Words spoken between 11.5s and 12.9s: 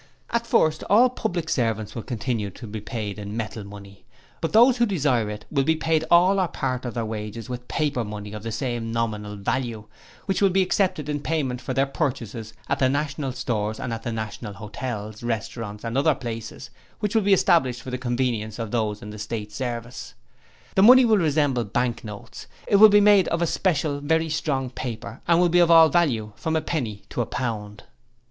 for their purchases at the